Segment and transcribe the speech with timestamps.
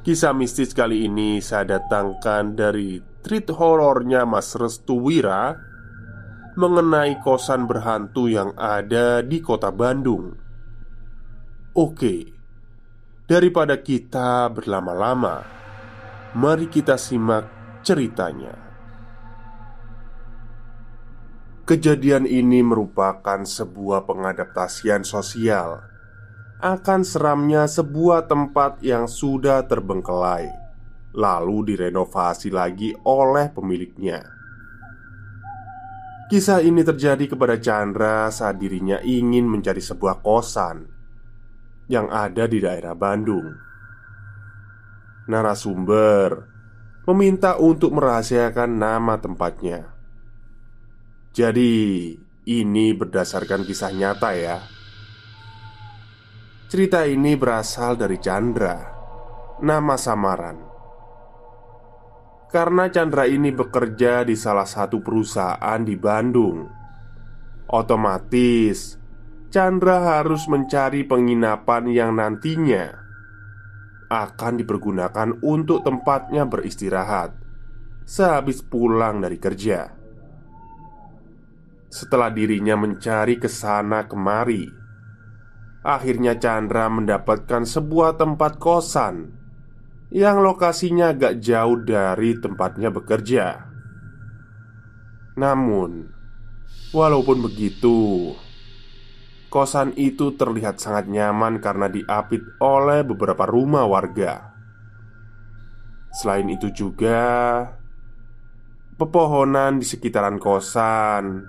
[0.00, 5.52] Kisah mistis kali ini saya datangkan dari treat horornya Mas Restu Wira
[6.56, 10.32] mengenai kosan berhantu yang ada di kota Bandung.
[11.76, 12.32] Oke,
[13.28, 15.44] daripada kita berlama-lama,
[16.32, 17.44] mari kita simak
[17.84, 18.56] ceritanya.
[21.68, 25.89] Kejadian ini merupakan sebuah pengadaptasian sosial
[26.60, 30.46] akan seramnya sebuah tempat yang sudah terbengkelai,
[31.16, 34.20] lalu direnovasi lagi oleh pemiliknya.
[36.30, 40.86] Kisah ini terjadi kepada Chandra saat dirinya ingin mencari sebuah kosan
[41.90, 43.50] yang ada di daerah Bandung.
[45.26, 46.46] Narasumber
[47.10, 49.90] meminta untuk merahasiakan nama tempatnya.
[51.34, 52.14] Jadi,
[52.46, 54.79] ini berdasarkan kisah nyata ya.
[56.70, 58.78] Cerita ini berasal dari Chandra,
[59.58, 60.54] nama samaran.
[62.46, 66.70] Karena Chandra ini bekerja di salah satu perusahaan di Bandung,
[67.74, 68.94] otomatis
[69.50, 72.86] Chandra harus mencari penginapan yang nantinya
[74.06, 77.34] akan dipergunakan untuk tempatnya beristirahat
[78.06, 79.90] sehabis pulang dari kerja.
[81.90, 84.79] Setelah dirinya mencari ke sana kemari,
[85.80, 89.32] akhirnya Chandra mendapatkan sebuah tempat kosan
[90.12, 93.70] yang lokasinya agak jauh dari tempatnya bekerja.
[95.38, 96.10] Namun,
[96.92, 98.34] walaupun begitu,
[99.48, 104.52] kosan itu terlihat sangat nyaman karena diapit oleh beberapa rumah warga.
[106.10, 107.62] Selain itu juga,
[108.98, 111.46] pepohonan di sekitaran kosan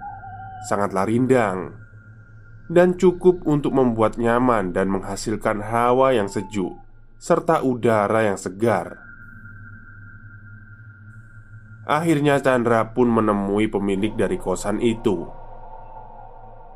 [0.69, 1.80] sangatlah rindang
[2.71, 6.79] dan cukup untuk membuat nyaman dan menghasilkan hawa yang sejuk
[7.19, 8.97] serta udara yang segar.
[11.83, 15.27] Akhirnya Chandra pun menemui pemilik dari kosan itu.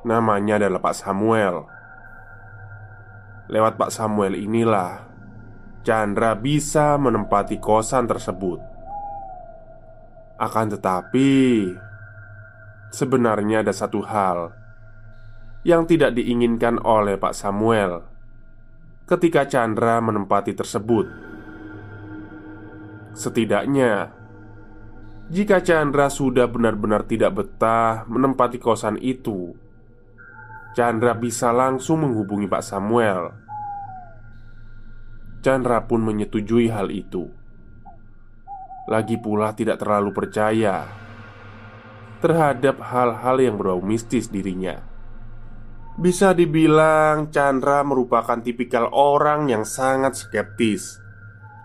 [0.03, 1.56] Namanya adalah Pak Samuel.
[3.47, 5.07] Lewat Pak Samuel inilah
[5.88, 8.59] Chandra bisa menempati kosan tersebut.
[10.35, 11.31] Akan tetapi,
[12.95, 14.56] Sebenarnya ada satu hal
[15.66, 18.06] yang tidak diinginkan oleh Pak Samuel
[19.09, 21.09] ketika Chandra menempati tersebut.
[23.18, 24.14] Setidaknya,
[25.34, 29.57] jika Chandra sudah benar-benar tidak betah menempati kosan itu,
[30.78, 33.34] Chandra bisa langsung menghubungi Pak Samuel.
[35.42, 37.25] Chandra pun menyetujui hal itu.
[38.86, 40.86] Lagi pula, tidak terlalu percaya
[42.22, 44.94] terhadap hal-hal yang berbau mistis dirinya.
[45.95, 51.00] Bisa dibilang Chandra merupakan tipikal orang yang sangat skeptis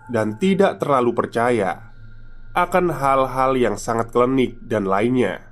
[0.07, 1.91] dan tidak terlalu percaya
[2.55, 5.51] akan hal-hal yang sangat klinik dan lainnya.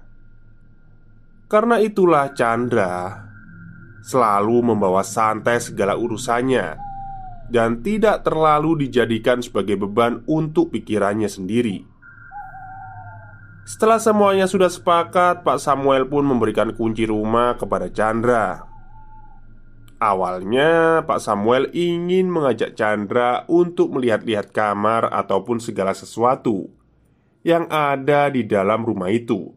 [1.51, 3.27] Karena itulah Chandra
[3.99, 6.79] selalu membawa santai segala urusannya
[7.51, 11.83] dan tidak terlalu dijadikan sebagai beban untuk pikirannya sendiri.
[13.67, 18.68] Setelah semuanya sudah sepakat, Pak Samuel pun memberikan kunci rumah kepada Chandra.
[19.99, 26.71] Awalnya, Pak Samuel ingin mengajak Chandra untuk melihat-lihat kamar ataupun segala sesuatu
[27.43, 29.51] yang ada di dalam rumah itu.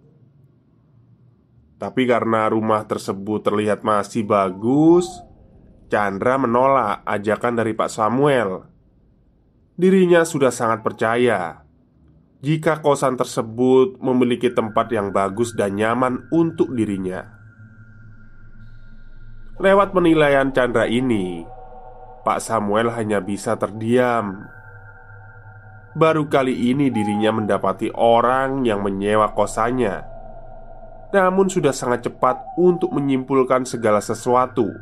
[1.79, 5.07] Tapi karena rumah tersebut terlihat masih bagus,
[5.87, 8.67] Chandra menolak ajakan dari Pak Samuel.
[9.79, 11.63] Dirinya sudah sangat percaya
[12.43, 17.42] jika kosan tersebut memiliki tempat yang bagus dan nyaman untuk dirinya.
[19.61, 21.45] Lewat penilaian Chandra ini,
[22.25, 24.49] Pak Samuel hanya bisa terdiam.
[25.93, 30.09] Baru kali ini dirinya mendapati orang yang menyewa kosannya,
[31.13, 34.73] namun sudah sangat cepat untuk menyimpulkan segala sesuatu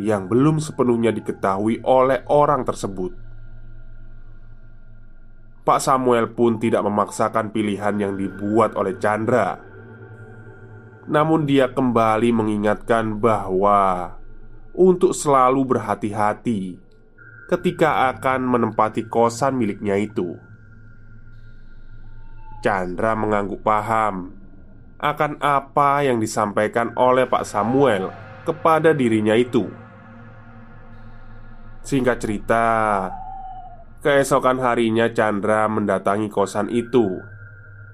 [0.00, 3.12] yang belum sepenuhnya diketahui oleh orang tersebut.
[5.60, 9.73] Pak Samuel pun tidak memaksakan pilihan yang dibuat oleh Chandra
[11.04, 14.16] namun dia kembali mengingatkan bahwa
[14.74, 16.80] untuk selalu berhati-hati
[17.46, 20.34] ketika akan menempati kosan miliknya itu.
[22.64, 24.32] Chandra mengangguk paham
[24.96, 28.08] akan apa yang disampaikan oleh Pak Samuel
[28.48, 29.68] kepada dirinya itu.
[31.84, 32.66] Singkat cerita,
[34.00, 37.20] keesokan harinya Chandra mendatangi kosan itu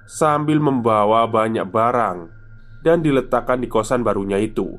[0.07, 2.40] sambil membawa banyak barang
[2.81, 4.77] dan diletakkan di kosan barunya itu.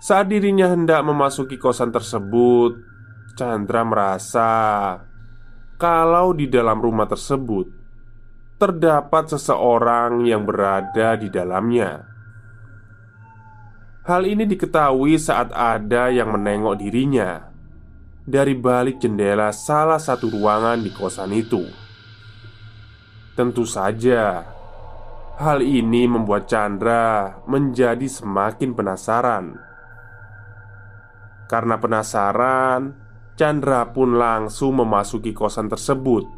[0.00, 2.80] Saat dirinya hendak memasuki kosan tersebut,
[3.36, 4.50] Chandra merasa
[5.76, 7.68] kalau di dalam rumah tersebut
[8.60, 12.04] terdapat seseorang yang berada di dalamnya.
[14.04, 17.48] Hal ini diketahui saat ada yang menengok dirinya
[18.24, 21.64] dari balik jendela salah satu ruangan di kosan itu.
[23.32, 24.44] Tentu saja,
[25.40, 29.56] Hal ini membuat Chandra menjadi semakin penasaran.
[31.48, 32.92] Karena penasaran,
[33.40, 36.28] Chandra pun langsung memasuki kosan tersebut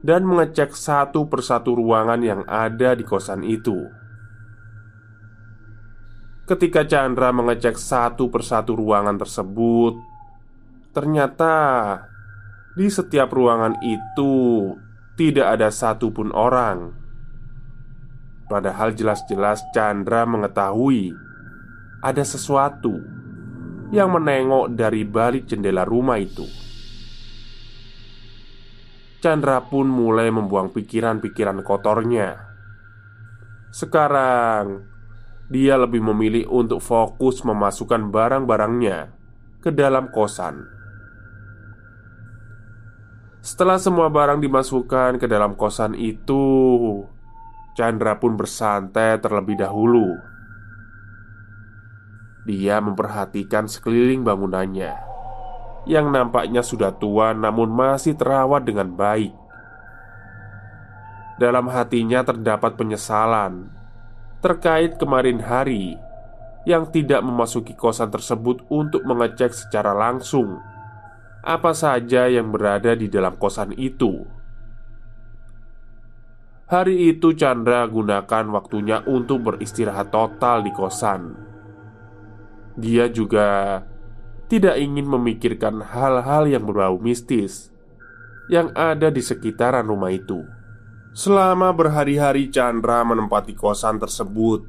[0.00, 3.84] dan mengecek satu persatu ruangan yang ada di kosan itu.
[6.48, 9.92] Ketika Chandra mengecek satu persatu ruangan tersebut,
[10.96, 11.54] ternyata
[12.72, 14.72] di setiap ruangan itu
[15.20, 17.04] tidak ada satupun orang.
[18.46, 21.10] Padahal jelas-jelas Chandra mengetahui
[21.98, 23.02] ada sesuatu
[23.90, 26.46] yang menengok dari balik jendela rumah itu.
[29.18, 32.38] Chandra pun mulai membuang pikiran-pikiran kotornya.
[33.74, 34.86] Sekarang
[35.50, 39.10] dia lebih memilih untuk fokus memasukkan barang-barangnya
[39.58, 40.70] ke dalam kosan.
[43.42, 47.06] Setelah semua barang dimasukkan ke dalam kosan itu,
[47.76, 50.16] Chandra pun bersantai terlebih dahulu.
[52.48, 54.96] Dia memperhatikan sekeliling bangunannya
[55.86, 59.36] yang nampaknya sudah tua namun masih terawat dengan baik.
[61.36, 63.68] Dalam hatinya terdapat penyesalan
[64.40, 66.00] terkait kemarin hari
[66.66, 70.58] yang tidak memasuki kosan tersebut untuk mengecek secara langsung
[71.46, 74.35] apa saja yang berada di dalam kosan itu.
[76.66, 81.38] Hari itu Chandra gunakan waktunya untuk beristirahat total di kosan.
[82.74, 83.78] Dia juga
[84.50, 87.70] tidak ingin memikirkan hal-hal yang berbau mistis
[88.50, 90.42] yang ada di sekitaran rumah itu.
[91.14, 94.66] Selama berhari-hari Chandra menempati kosan tersebut,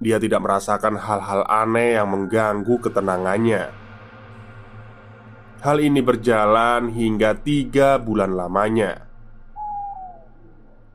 [0.00, 3.68] dia tidak merasakan hal-hal aneh yang mengganggu ketenangannya.
[5.60, 9.11] Hal ini berjalan hingga tiga bulan lamanya.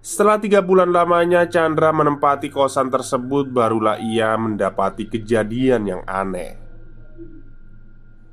[0.07, 6.55] Setelah tiga bulan lamanya Chandra menempati kosan tersebut Barulah ia mendapati kejadian yang aneh.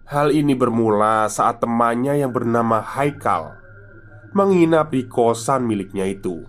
[0.06, 3.58] Hal ini bermula saat temannya yang bernama Haikal
[4.30, 6.46] Menginap di kosan miliknya itu.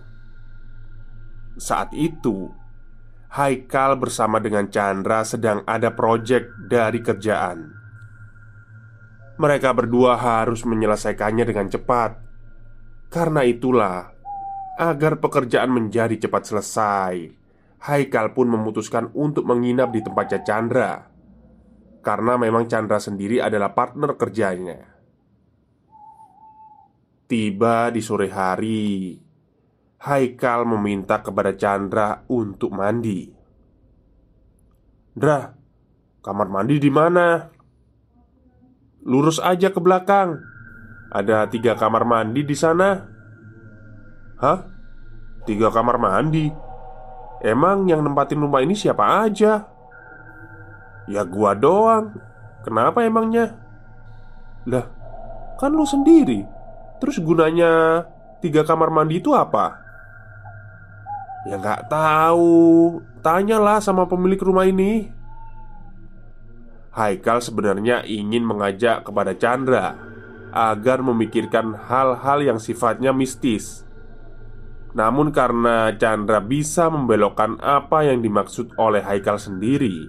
[1.58, 2.54] Saat itu
[3.34, 7.74] Haikal bersama dengan Chandra sedang ada proyek dari kerjaan.
[9.42, 12.14] Mereka berdua harus menyelesaikannya dengan cepat.
[13.10, 14.15] Karena itulah
[14.76, 17.46] Agar pekerjaan menjadi cepat selesai
[17.86, 20.92] Haikal pun memutuskan untuk menginap di tempatnya Chandra.
[22.00, 24.78] Karena memang Chandra sendiri adalah partner kerjanya.
[27.26, 29.14] Tiba di sore hari
[30.02, 33.30] Haikal meminta kepada Chandra untuk mandi.
[35.16, 35.46] Dra,
[36.20, 37.48] kamar mandi di mana?
[39.06, 40.36] Lurus aja ke belakang.
[41.14, 43.15] Ada tiga kamar mandi di sana
[44.36, 44.68] Hah?
[45.48, 46.50] Tiga kamar mandi?
[47.40, 49.68] Emang yang nempatin rumah ini siapa aja?
[51.06, 52.18] Ya gua doang
[52.66, 53.54] Kenapa emangnya?
[54.66, 54.90] Lah,
[55.54, 56.42] kan lu sendiri
[56.98, 58.02] Terus gunanya
[58.42, 59.78] tiga kamar mandi itu apa?
[61.46, 62.98] Ya nggak tahu.
[63.22, 65.14] Tanyalah sama pemilik rumah ini.
[66.90, 69.94] Haikal sebenarnya ingin mengajak kepada Chandra
[70.50, 73.85] agar memikirkan hal-hal yang sifatnya mistis.
[74.96, 80.08] Namun karena Chandra bisa membelokkan apa yang dimaksud oleh Haikal sendiri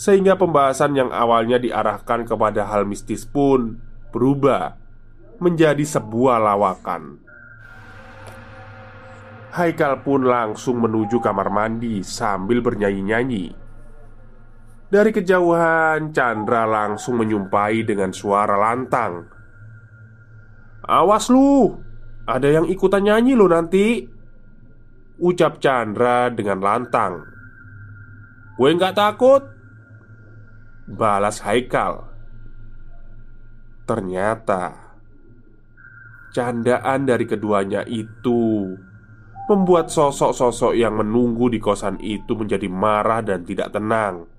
[0.00, 3.76] Sehingga pembahasan yang awalnya diarahkan kepada hal mistis pun
[4.08, 4.80] berubah
[5.44, 7.20] Menjadi sebuah lawakan.
[9.52, 13.52] Haikal pun langsung menuju kamar mandi sambil bernyanyi-nyanyi.
[14.88, 19.28] Dari kejauhan Chandra langsung menyumpai dengan suara lantang.
[20.88, 21.68] Awas lu,
[22.26, 24.06] ada yang ikutan nyanyi lo nanti.
[25.22, 27.22] Ucap Chandra dengan lantang.
[28.58, 29.42] Gue nggak takut.
[30.86, 32.10] Balas Haikal.
[33.86, 34.94] Ternyata
[36.32, 38.72] Candaan dari keduanya itu
[39.50, 44.30] Membuat sosok-sosok yang menunggu di kosan itu menjadi marah dan tidak tenang.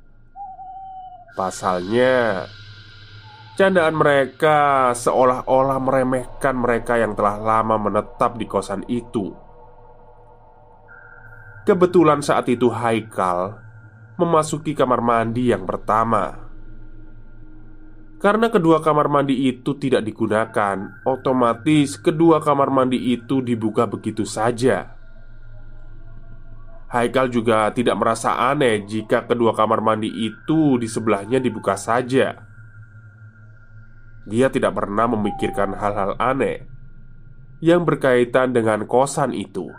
[1.36, 2.48] Pasalnya
[3.53, 9.29] Candaan mereka seolah-olah meremehkan mereka yang telah lama menetap di kosan itu.
[11.62, 13.53] Kebetulan saat itu Haikal
[14.17, 16.50] memasuki kamar mandi yang pertama.
[18.17, 24.98] Karena kedua kamar mandi itu tidak digunakan, otomatis kedua kamar mandi itu dibuka begitu saja.
[26.89, 32.52] Haikal juga tidak merasa aneh jika kedua kamar mandi itu di sebelahnya dibuka saja.
[34.24, 36.63] Dia tidak pernah memikirkan hal-hal aneh
[37.63, 39.72] yang berkaitan dengan kosan itu.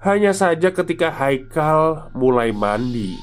[0.00, 3.20] Hanya saja, ketika Haikal mulai mandi,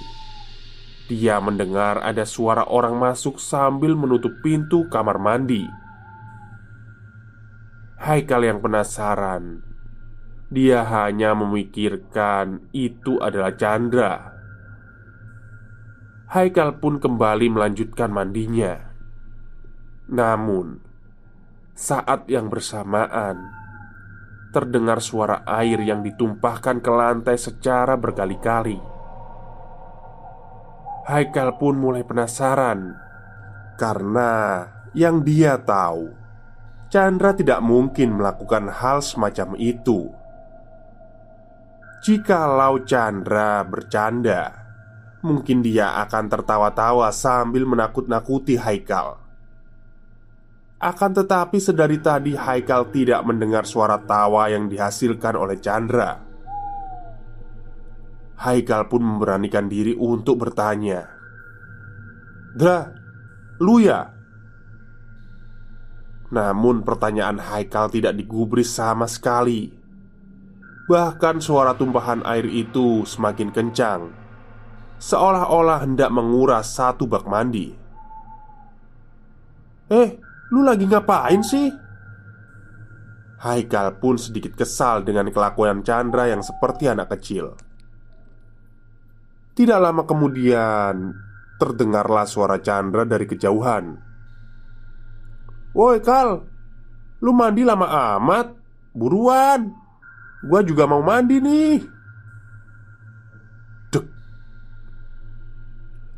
[1.10, 5.66] dia mendengar ada suara orang masuk sambil menutup pintu kamar mandi.
[7.98, 9.66] Haikal yang penasaran,
[10.54, 14.37] dia hanya memikirkan itu adalah Chandra.
[16.28, 18.76] Haikal pun kembali melanjutkan mandinya.
[20.12, 20.84] Namun,
[21.72, 23.56] saat yang bersamaan
[24.52, 28.76] terdengar suara air yang ditumpahkan ke lantai secara berkali-kali.
[31.08, 32.92] Haikal pun mulai penasaran
[33.80, 36.12] karena yang dia tahu,
[36.92, 40.12] Chandra tidak mungkin melakukan hal semacam itu.
[42.04, 44.67] Jikalau Chandra bercanda,
[45.28, 49.20] Mungkin dia akan tertawa-tawa sambil menakut-nakuti Haikal.
[50.80, 56.24] Akan tetapi sedari tadi Haikal tidak mendengar suara tawa yang dihasilkan oleh Chandra.
[58.40, 61.12] Haikal pun memberanikan diri untuk bertanya.
[62.56, 62.88] "Dra,
[63.60, 64.08] lu ya?"
[66.32, 69.76] Namun pertanyaan Haikal tidak digubris sama sekali.
[70.88, 74.27] Bahkan suara tumpahan air itu semakin kencang
[74.98, 77.70] Seolah-olah hendak menguras satu bak mandi.
[79.94, 80.10] Eh,
[80.50, 81.70] lu lagi ngapain sih?
[83.38, 87.54] Haikal pun sedikit kesal dengan kelakuan Chandra yang seperti anak kecil.
[89.54, 91.14] Tidak lama kemudian
[91.58, 93.98] Terdengarlah suara Chandra dari kejauhan.
[95.74, 96.46] Woi Kal
[97.22, 98.54] Lu mandi lama amat?
[98.94, 99.74] Buruan?
[100.46, 101.97] Gua juga mau mandi nih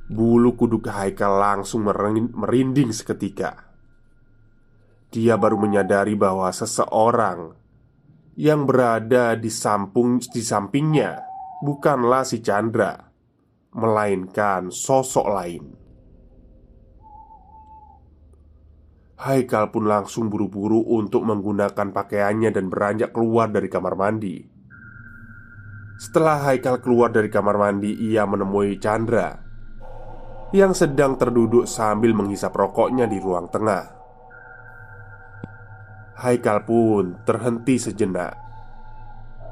[0.10, 3.70] Bulu kuduk Haikal langsung merinding seketika.
[5.14, 7.54] Dia baru menyadari bahwa seseorang
[8.34, 11.22] Yang berada di, samping, di sampingnya
[11.62, 12.98] Bukanlah si Chandra
[13.70, 15.64] Melainkan sosok lain.
[19.22, 24.42] Haikal pun langsung buru-buru untuk menggunakan pakaiannya dan beranjak keluar dari kamar mandi.
[26.02, 29.49] Setelah Haikal keluar dari kamar mandi Ia menemui Chandra
[30.50, 33.86] yang sedang terduduk sambil menghisap rokoknya di ruang tengah.
[36.20, 38.34] Haikal pun terhenti sejenak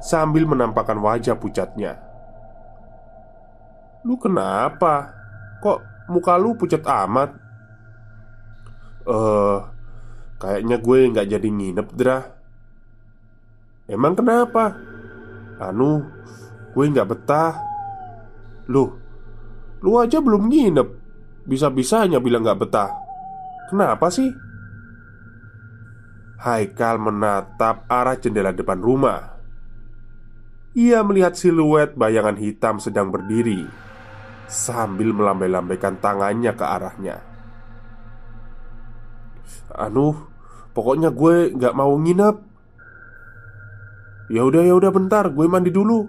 [0.01, 2.01] sambil menampakkan wajah pucatnya.
[4.03, 5.13] "Lu kenapa?
[5.63, 7.29] Kok muka lu pucat amat?"
[9.07, 9.57] "Eh, uh,
[10.41, 12.19] kayaknya gue nggak jadi nginep, Dra."
[13.87, 14.75] "Emang kenapa?"
[15.61, 16.03] "Anu,
[16.75, 17.53] gue nggak betah."
[18.67, 19.06] "Loh,
[19.87, 20.87] Lu aja belum nginep
[21.47, 22.91] Bisa-bisanya bilang gak betah
[23.71, 24.27] Kenapa sih?
[26.37, 29.41] Haikal menatap arah jendela depan rumah.
[30.77, 33.65] Ia melihat siluet bayangan hitam sedang berdiri
[34.47, 37.17] sambil melambai-lambaikan tangannya ke arahnya.
[39.75, 40.15] Anu,
[40.71, 42.35] pokoknya gue nggak mau nginep.
[44.31, 46.07] Ya udah ya udah bentar, gue mandi dulu.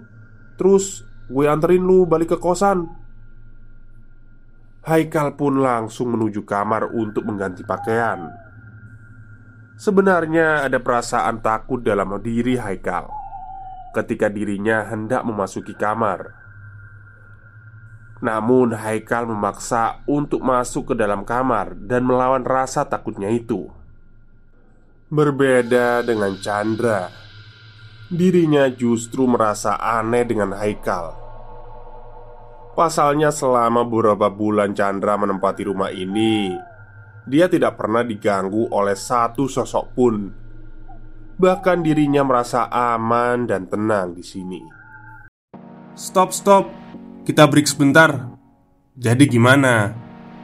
[0.55, 2.87] Terus gue anterin lu balik ke kosan.
[4.89, 8.25] Haikal pun langsung menuju kamar untuk mengganti pakaian.
[9.77, 13.05] Sebenarnya ada perasaan takut dalam diri Haikal
[13.93, 16.33] ketika dirinya hendak memasuki kamar.
[18.25, 23.69] Namun Haikal memaksa untuk masuk ke dalam kamar dan melawan rasa takutnya itu.
[25.13, 27.13] Berbeda dengan Chandra,
[28.09, 31.28] dirinya justru merasa aneh dengan Haikal.
[32.79, 36.55] Pasalnya selama beberapa bulan Chandra menempati rumah ini
[37.27, 40.15] Dia tidak pernah diganggu oleh satu sosok pun
[41.39, 44.59] Bahkan dirinya merasa aman dan tenang di sini.
[45.95, 46.67] Stop, stop.
[47.23, 48.35] Kita break sebentar.
[48.99, 49.95] Jadi gimana?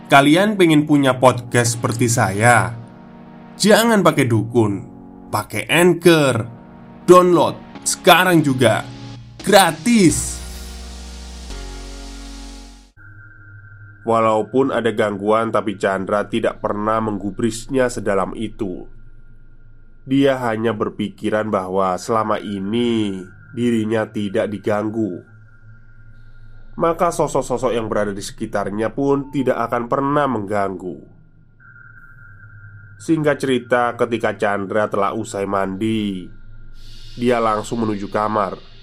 [0.07, 2.71] Kalian pengen punya podcast seperti saya?
[3.59, 4.73] Jangan pakai dukun,
[5.27, 6.35] pakai Anchor.
[7.03, 8.87] Download sekarang juga.
[9.43, 10.44] Gratis.
[14.05, 18.85] Walaupun ada gangguan, tapi Chandra tidak pernah menggubrisnya sedalam itu.
[20.05, 23.25] Dia hanya berpikiran bahwa selama ini
[23.57, 25.25] dirinya tidak diganggu.
[26.77, 30.97] Maka sosok-sosok yang berada di sekitarnya pun tidak akan pernah mengganggu.
[33.01, 36.29] Singkat cerita, ketika Chandra telah usai mandi,
[37.17, 38.74] dia langsung menuju kamar.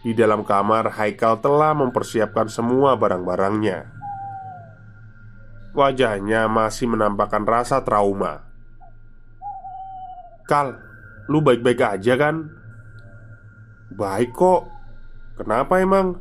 [0.00, 3.88] Di dalam kamar, Haikal telah mempersiapkan semua barang-barangnya.
[5.76, 8.42] Wajahnya masih menampakkan rasa trauma.
[10.48, 10.80] Kal,
[11.30, 12.48] lu baik-baik aja kan?
[13.94, 14.80] Baik kok
[15.40, 16.20] Kenapa emang?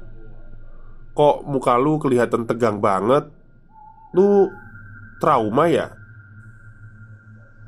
[1.12, 3.28] Kok muka lu kelihatan tegang banget?
[4.15, 4.48] Lu
[5.20, 5.92] trauma ya?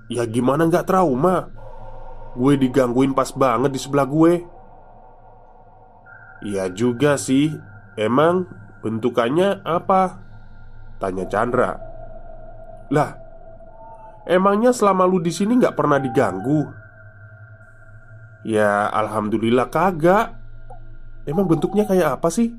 [0.08, 1.52] Ya gimana nggak trauma?
[2.40, 4.48] Gue digangguin pas banget di sebelah gue
[6.42, 7.54] Iya juga sih
[7.94, 8.50] Emang
[8.82, 10.18] bentukannya apa?
[10.98, 11.78] Tanya Chandra
[12.90, 13.22] Lah
[14.26, 16.62] Emangnya selama lu di sini nggak pernah diganggu?
[18.46, 20.38] Ya, alhamdulillah kagak.
[21.26, 22.54] Emang bentuknya kayak apa sih?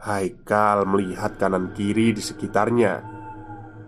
[0.00, 3.04] Haikal melihat kanan kiri di sekitarnya.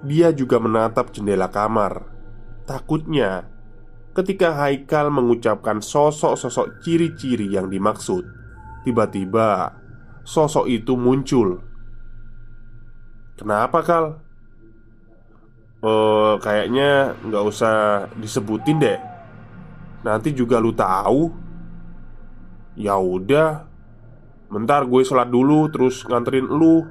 [0.05, 2.05] Dia juga menatap jendela kamar.
[2.65, 3.49] Takutnya,
[4.19, 8.27] ketika Haikal mengucapkan sosok-sosok ciri-ciri yang dimaksud,
[8.83, 9.79] tiba-tiba
[10.27, 11.63] sosok itu muncul.
[13.39, 14.19] Kenapa, Kal?
[15.79, 18.99] Oh, kayaknya nggak usah disebutin deh.
[20.03, 21.31] Nanti juga lu tahu.
[22.75, 23.71] Ya udah,
[24.51, 26.83] bentar gue sholat dulu terus nganterin lu.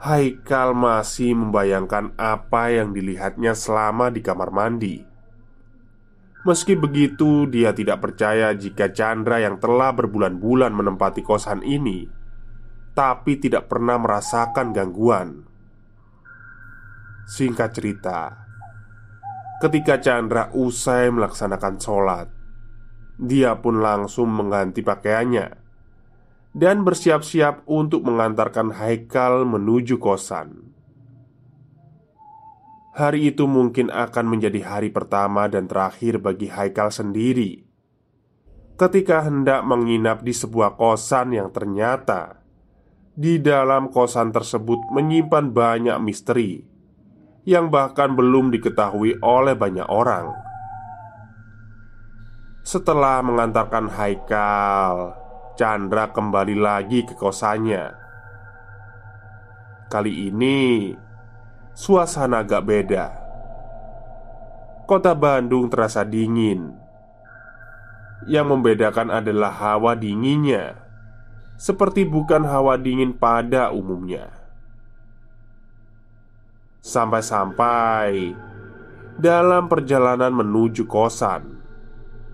[0.00, 5.09] Haikal masih membayangkan apa yang dilihatnya selama di kamar mandi.
[6.40, 12.08] Meski begitu, dia tidak percaya jika Chandra yang telah berbulan-bulan menempati kosan ini,
[12.96, 15.44] tapi tidak pernah merasakan gangguan.
[17.28, 18.20] Singkat cerita,
[19.60, 22.28] ketika Chandra usai melaksanakan sholat,
[23.20, 25.60] dia pun langsung mengganti pakaiannya
[26.56, 30.69] dan bersiap-siap untuk mengantarkan Haikal menuju kosan.
[32.90, 37.62] Hari itu mungkin akan menjadi hari pertama dan terakhir bagi Haikal sendiri.
[38.74, 42.42] Ketika hendak menginap di sebuah kosan yang ternyata
[43.14, 46.66] di dalam kosan tersebut menyimpan banyak misteri
[47.46, 50.34] yang bahkan belum diketahui oleh banyak orang.
[52.66, 55.14] Setelah mengantarkan Haikal,
[55.54, 57.92] Chandra kembali lagi ke kosannya.
[59.90, 60.90] Kali ini
[61.80, 63.08] suasana agak beda.
[64.84, 66.76] Kota Bandung terasa dingin.
[68.28, 70.76] Yang membedakan adalah hawa dinginnya,
[71.56, 74.28] seperti bukan hawa dingin pada umumnya.
[76.84, 78.36] Sampai-sampai
[79.16, 81.64] dalam perjalanan menuju kosan,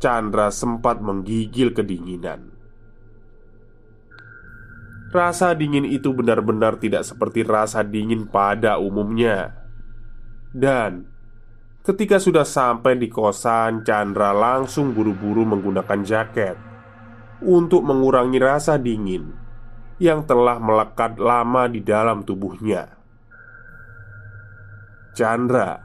[0.02, 2.55] Chandra sempat menggigil kedinginan.
[5.16, 9.64] Rasa dingin itu benar-benar tidak seperti rasa dingin pada umumnya.
[10.52, 11.08] Dan
[11.80, 16.60] ketika sudah sampai di kosan, Chandra langsung buru-buru menggunakan jaket
[17.40, 19.32] untuk mengurangi rasa dingin
[19.96, 22.84] yang telah melekat lama di dalam tubuhnya.
[25.16, 25.80] Chandra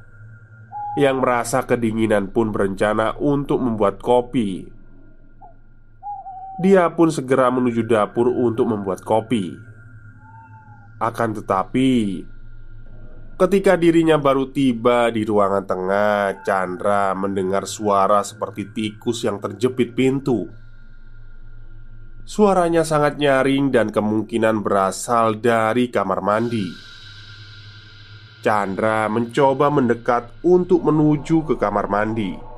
[0.99, 4.80] Yang merasa kedinginan pun berencana untuk membuat kopi.
[6.61, 9.57] Dia pun segera menuju dapur untuk membuat kopi.
[11.01, 12.21] Akan tetapi,
[13.33, 20.45] ketika dirinya baru tiba di ruangan tengah, Chandra mendengar suara seperti tikus yang terjepit pintu.
[22.21, 26.69] Suaranya sangat nyaring dan kemungkinan berasal dari kamar mandi.
[28.45, 32.50] Chandra mencoba mendekat untuk menuju ke kamar mandi.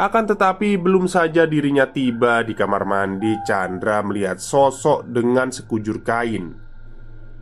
[0.00, 6.56] Akan tetapi, belum saja dirinya tiba di kamar mandi, Chandra melihat sosok dengan sekujur kain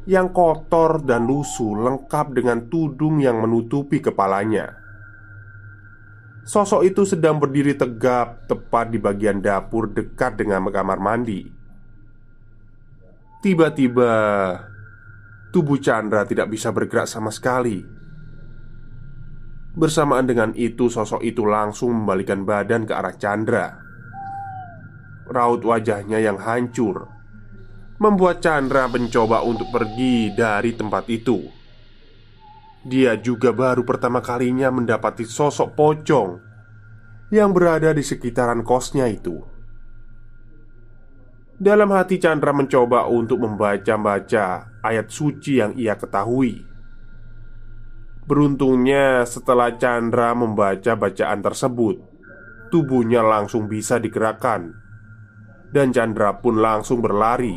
[0.09, 4.75] yang kotor dan lusuh, lengkap dengan tudung yang menutupi kepalanya.
[6.49, 11.45] Sosok itu sedang berdiri tegap tepat di bagian dapur dekat dengan kamar mandi.
[13.39, 14.11] Tiba-tiba,
[15.49, 17.98] Tubuh Chandra tidak bisa bergerak sama sekali.
[19.79, 23.79] Bersamaan dengan itu, sosok itu langsung membalikan badan ke arah Chandra.
[25.31, 27.19] Raut wajahnya yang hancur
[27.99, 31.43] membuat Chandra mencoba untuk pergi dari tempat itu.
[32.87, 36.31] Dia juga baru pertama kalinya mendapati sosok pocong
[37.35, 39.43] yang berada di sekitaran kosnya itu.
[41.59, 46.63] Dalam hati Chandra mencoba untuk membaca-baca ayat suci yang ia ketahui.
[48.29, 51.97] Beruntungnya, setelah Chandra membaca bacaan tersebut,
[52.69, 54.77] tubuhnya langsung bisa digerakkan,
[55.73, 57.57] dan Chandra pun langsung berlari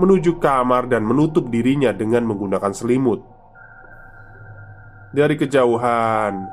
[0.00, 3.20] menuju kamar dan menutup dirinya dengan menggunakan selimut.
[5.12, 6.48] Dari kejauhan,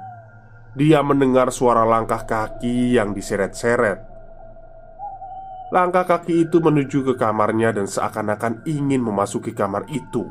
[0.76, 4.18] dia mendengar suara langkah kaki yang diseret-seret
[5.68, 10.24] Langkah kaki itu menuju ke kamarnya dan seakan-akan ingin memasuki kamar itu.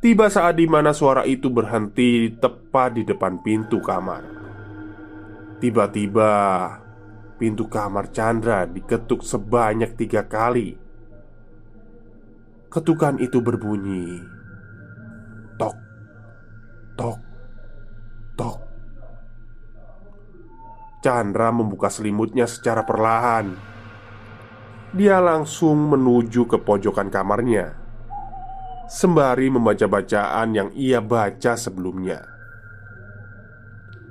[0.00, 4.24] Tiba saat di mana suara itu berhenti tepat di depan pintu kamar.
[5.60, 6.32] Tiba-tiba,
[7.36, 10.72] pintu kamar Chandra diketuk sebanyak tiga kali.
[12.72, 14.24] Ketukan itu berbunyi,
[15.60, 15.76] tok,
[16.96, 17.20] tok,
[18.40, 18.58] tok.
[21.04, 23.52] Chandra membuka selimutnya secara perlahan.
[24.96, 27.76] Dia langsung menuju ke pojokan kamarnya,
[28.90, 32.26] sembari membaca bacaan yang ia baca sebelumnya.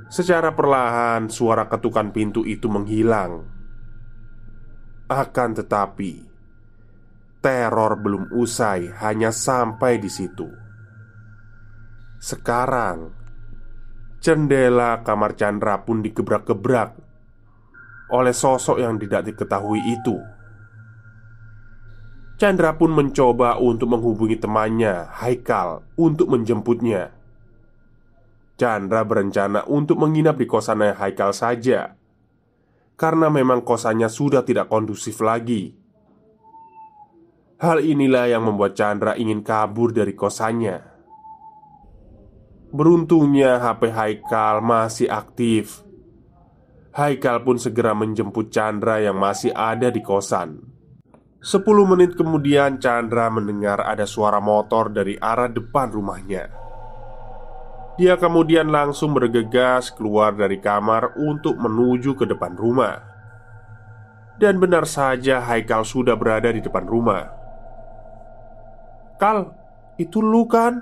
[0.08, 3.44] Secara perlahan, suara ketukan pintu itu menghilang.
[5.12, 6.24] Akan tetapi,
[7.44, 10.48] teror belum usai, hanya sampai di situ.
[12.18, 13.12] Sekarang,
[14.24, 16.92] Jendela kamar Chandra pun digebrak-gebrak
[18.10, 20.39] oleh sosok yang tidak diketahui itu.
[22.40, 27.12] Chandra pun mencoba untuk menghubungi temannya, Haikal, untuk menjemputnya.
[28.56, 32.00] Chandra berencana untuk menginap di kosannya Haikal saja,
[32.96, 35.76] karena memang kosannya sudah tidak kondusif lagi.
[37.60, 40.80] Hal inilah yang membuat Chandra ingin kabur dari kosannya.
[42.72, 45.82] Beruntungnya HP Haikal masih aktif
[46.94, 50.79] Haikal pun segera menjemput Chandra yang masih ada di kosan
[51.40, 56.52] Sepuluh menit kemudian Chandra mendengar ada suara motor dari arah depan rumahnya
[57.96, 63.00] Dia kemudian langsung bergegas keluar dari kamar untuk menuju ke depan rumah
[64.36, 67.40] Dan benar saja Haikal sudah berada di depan rumah
[69.20, 69.52] Kal,
[70.00, 70.80] itu lu kan?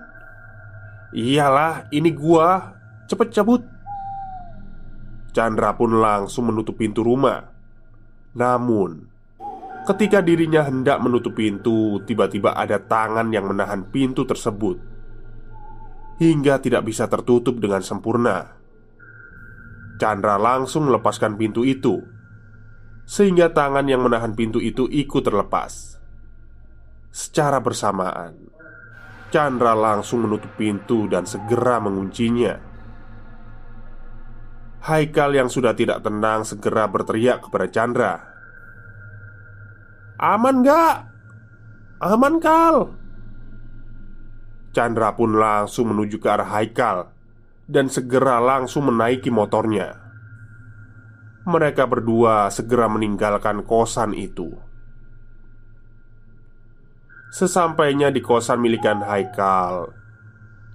[1.10, 2.78] Iyalah, ini gua.
[3.10, 3.66] Cepet cabut.
[5.34, 7.50] Chandra pun langsung menutup pintu rumah.
[8.38, 9.17] Namun,
[9.88, 14.98] ketika dirinya hendak menutup pintu, tiba-tiba ada tangan yang menahan pintu tersebut
[16.18, 18.58] hingga tidak bisa tertutup dengan sempurna.
[19.98, 22.02] Chandra langsung melepaskan pintu itu,
[23.08, 25.98] sehingga tangan yang menahan pintu itu ikut terlepas.
[27.10, 28.34] Secara bersamaan,
[29.34, 32.62] Chandra langsung menutup pintu dan segera menguncinya.
[34.86, 38.37] Haikal yang sudah tidak tenang segera berteriak kepada Chandra.
[40.18, 41.08] "Aman gak?
[42.02, 42.94] Aman, Kal!"
[44.74, 47.10] Chandra pun langsung menuju ke arah Haikal
[47.66, 49.98] dan segera langsung menaiki motornya.
[51.48, 54.68] Mereka berdua segera meninggalkan kosan itu.
[57.28, 59.92] Sesampainya di kosan milikan Haikal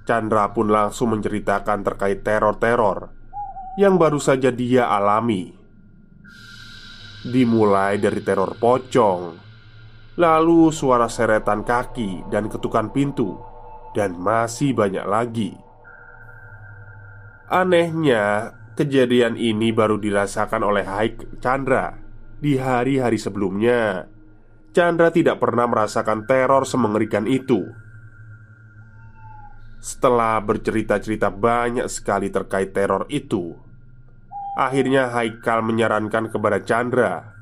[0.05, 3.09] Chandra pun langsung menceritakan terkait teror-teror
[3.81, 5.62] Yang baru saja dia alami
[7.23, 9.23] Dimulai dari teror pocong
[10.19, 13.39] Lalu suara seretan kaki dan ketukan pintu
[13.95, 15.55] Dan masih banyak lagi
[17.53, 22.01] Anehnya, kejadian ini baru dirasakan oleh Haik Chandra
[22.41, 24.09] di hari-hari sebelumnya.
[24.73, 27.61] Chandra tidak pernah merasakan teror semengerikan itu.
[29.85, 33.53] Setelah bercerita-cerita banyak sekali terkait teror itu,
[34.57, 37.33] akhirnya Haikal menyarankan kepada Chandra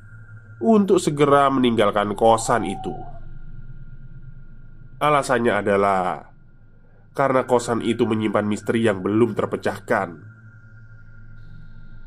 [0.62, 2.94] untuk segera meninggalkan kosan itu.
[5.01, 6.29] Alasannya adalah
[7.16, 10.31] karena kosan itu menyimpan misteri yang belum terpecahkan.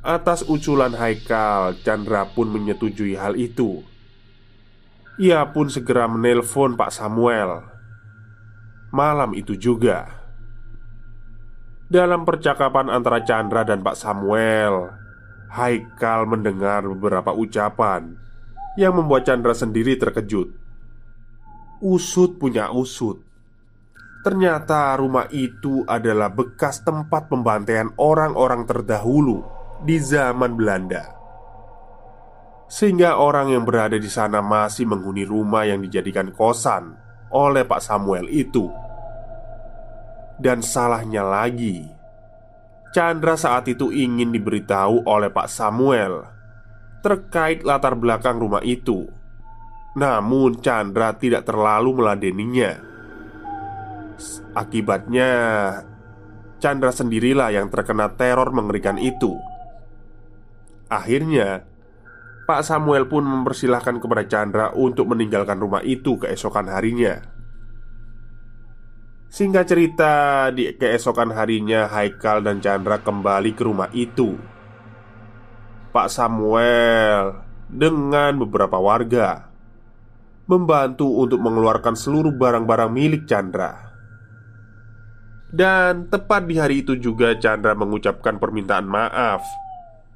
[0.04, 3.82] Atas usulan Haikal, Chandra pun menyetujui hal itu.
[5.16, 7.64] Ia pun segera menelpon Pak Samuel.
[8.94, 10.23] Malam itu juga,
[11.94, 14.90] dalam percakapan antara Chandra dan Pak Samuel,
[15.54, 18.18] Haikal mendengar beberapa ucapan
[18.74, 20.50] yang membuat Chandra sendiri terkejut.
[21.86, 23.22] Usut punya usut.
[24.26, 29.46] Ternyata rumah itu adalah bekas tempat pembantaian orang-orang terdahulu
[29.86, 31.14] di zaman Belanda.
[32.66, 36.98] Sehingga orang yang berada di sana masih menghuni rumah yang dijadikan kosan
[37.30, 38.74] oleh Pak Samuel itu.
[40.42, 41.86] Dan salahnya lagi,
[42.94, 46.30] Chandra saat itu ingin diberitahu oleh Pak Samuel
[47.02, 49.10] terkait latar belakang rumah itu.
[49.98, 52.80] Namun Chandra tidak terlalu meladeninya.
[54.54, 55.30] Akibatnya,
[56.62, 59.36] Chandra sendirilah yang terkena teror mengerikan itu.
[60.88, 61.66] Akhirnya,
[62.46, 67.33] Pak Samuel pun mempersilahkan kepada Chandra untuk meninggalkan rumah itu keesokan harinya.
[69.34, 70.14] Singkat cerita,
[70.54, 74.38] di keesokan harinya Haikal dan Chandra kembali ke rumah itu.
[75.90, 79.50] Pak Samuel dengan beberapa warga
[80.46, 83.98] membantu untuk mengeluarkan seluruh barang-barang milik Chandra.
[85.50, 89.42] Dan tepat di hari itu juga Chandra mengucapkan permintaan maaf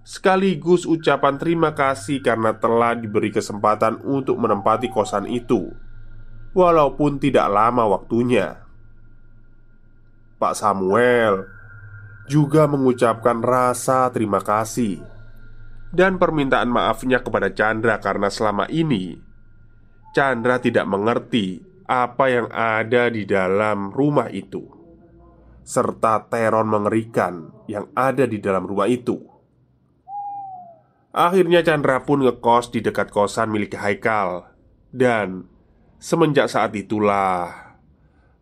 [0.06, 5.74] sekaligus ucapan terima kasih karena telah diberi kesempatan untuk menempati kosan itu,
[6.54, 8.67] walaupun tidak lama waktunya.
[10.38, 11.50] Pak Samuel
[12.30, 15.02] juga mengucapkan rasa terima kasih
[15.92, 19.18] dan permintaan maafnya kepada Chandra karena selama ini
[20.18, 24.66] Chandra tidak mengerti apa yang ada di dalam rumah itu,
[25.64, 29.16] serta teror mengerikan yang ada di dalam rumah itu.
[31.14, 34.54] Akhirnya Chandra pun ngekos di dekat kosan milik Haikal
[34.94, 35.50] Dan
[35.98, 37.67] semenjak saat itulah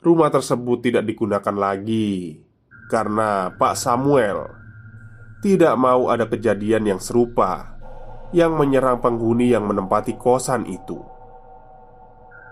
[0.05, 2.37] Rumah tersebut tidak digunakan lagi
[2.85, 4.45] Karena Pak Samuel
[5.41, 7.73] Tidak mau ada kejadian yang serupa
[8.29, 11.01] Yang menyerang penghuni yang menempati kosan itu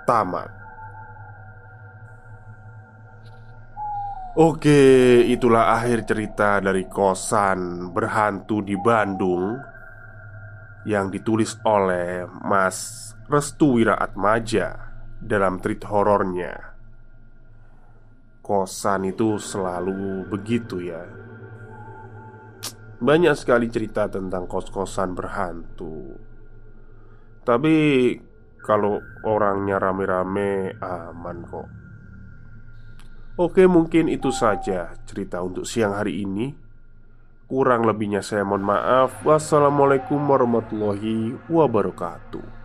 [0.09, 0.63] Tamat
[4.33, 9.61] Oke, itulah akhir cerita dari kosan berhantu di Bandung
[10.89, 14.73] yang ditulis oleh Mas Restu Wiraatmaja
[15.21, 16.72] dalam treat horornya.
[18.43, 20.99] Kosan itu selalu begitu ya.
[22.99, 26.19] Banyak sekali cerita tentang kos-kosan berhantu.
[27.47, 27.75] Tapi
[28.60, 31.67] kalau orangnya rame-rame aman kok.
[33.39, 36.51] Oke, mungkin itu saja cerita untuk siang hari ini.
[37.47, 39.23] Kurang lebihnya saya mohon maaf.
[39.23, 42.62] Wassalamualaikum warahmatullahi wabarakatuh.